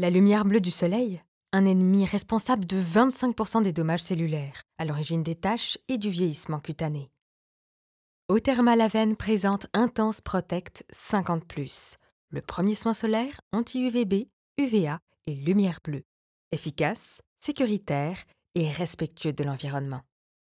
[0.00, 1.22] La lumière bleue du soleil,
[1.52, 6.58] un ennemi responsable de 25% des dommages cellulaires, à l'origine des taches et du vieillissement
[6.58, 7.10] cutané.
[8.30, 11.96] Othermalaven présente Intense Protect 50+,
[12.30, 14.26] le premier soin solaire anti-UVB,
[14.56, 16.04] UVA et lumière bleue.
[16.50, 18.24] Efficace, sécuritaire
[18.54, 20.00] et respectueux de l'environnement.